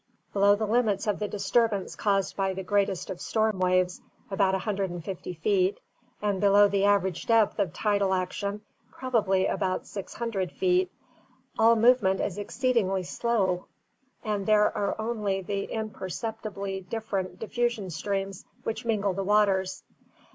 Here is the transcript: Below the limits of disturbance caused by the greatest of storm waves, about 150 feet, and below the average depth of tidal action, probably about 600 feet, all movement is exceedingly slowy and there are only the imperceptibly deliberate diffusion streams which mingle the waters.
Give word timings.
Below 0.33 0.55
the 0.55 0.65
limits 0.65 1.05
of 1.05 1.19
disturbance 1.19 1.95
caused 1.95 2.35
by 2.35 2.53
the 2.55 2.63
greatest 2.63 3.11
of 3.11 3.21
storm 3.21 3.59
waves, 3.59 4.01
about 4.31 4.53
150 4.55 5.33
feet, 5.35 5.79
and 6.23 6.41
below 6.41 6.67
the 6.67 6.85
average 6.85 7.27
depth 7.27 7.59
of 7.59 7.71
tidal 7.71 8.11
action, 8.11 8.61
probably 8.91 9.45
about 9.45 9.85
600 9.85 10.51
feet, 10.53 10.91
all 11.59 11.75
movement 11.75 12.19
is 12.19 12.39
exceedingly 12.39 13.03
slowy 13.03 13.63
and 14.23 14.47
there 14.47 14.75
are 14.75 14.99
only 14.99 15.39
the 15.43 15.65
imperceptibly 15.65 16.81
deliberate 16.89 17.37
diffusion 17.37 17.91
streams 17.91 18.43
which 18.63 18.83
mingle 18.85 19.13
the 19.13 19.23
waters. 19.23 19.83